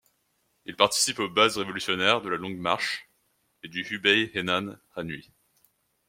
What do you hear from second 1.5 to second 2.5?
révolutionnaires de la